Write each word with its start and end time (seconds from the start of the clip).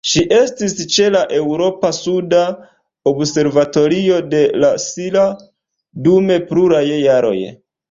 Ŝi 0.09 0.21
estis 0.35 0.71
ĉe 0.93 1.09
la 1.15 1.19
Eŭropa 1.39 1.91
suda 1.97 2.39
observatorio 3.13 4.19
de 4.33 4.41
La 4.65 4.73
Silla 4.89 5.29
dum 6.09 6.35
pluraj 6.51 6.85
jaroj. 6.93 7.39